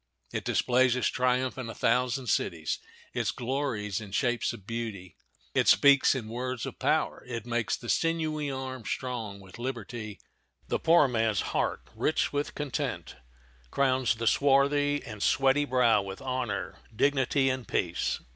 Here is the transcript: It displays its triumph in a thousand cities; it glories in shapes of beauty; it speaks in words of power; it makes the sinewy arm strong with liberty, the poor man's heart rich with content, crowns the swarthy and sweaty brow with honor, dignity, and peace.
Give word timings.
It 0.33 0.43
displays 0.45 0.95
its 0.95 1.09
triumph 1.09 1.59
in 1.59 1.69
a 1.69 1.75
thousand 1.75 2.25
cities; 2.25 2.79
it 3.13 3.31
glories 3.35 4.01
in 4.01 4.11
shapes 4.13 4.51
of 4.51 4.65
beauty; 4.65 5.15
it 5.53 5.67
speaks 5.67 6.15
in 6.15 6.27
words 6.27 6.65
of 6.65 6.79
power; 6.79 7.23
it 7.27 7.45
makes 7.45 7.77
the 7.77 7.87
sinewy 7.87 8.49
arm 8.49 8.83
strong 8.83 9.39
with 9.39 9.59
liberty, 9.59 10.19
the 10.67 10.79
poor 10.79 11.07
man's 11.07 11.41
heart 11.53 11.81
rich 11.95 12.33
with 12.33 12.55
content, 12.55 13.17
crowns 13.69 14.15
the 14.15 14.25
swarthy 14.25 15.03
and 15.03 15.21
sweaty 15.21 15.65
brow 15.65 16.01
with 16.01 16.19
honor, 16.19 16.79
dignity, 16.95 17.51
and 17.51 17.67
peace. 17.67 18.19